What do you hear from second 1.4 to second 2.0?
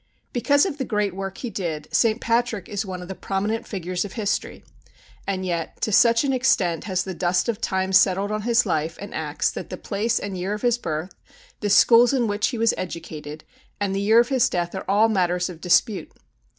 did,